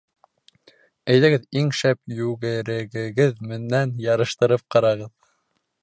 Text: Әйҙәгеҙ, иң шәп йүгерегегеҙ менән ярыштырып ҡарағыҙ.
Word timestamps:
Әйҙәгеҙ, 1.15 1.45
иң 1.61 1.69
шәп 1.81 2.01
йүгерегегеҙ 2.21 3.45
менән 3.53 3.95
ярыштырып 4.11 4.67
ҡарағыҙ. 4.77 5.15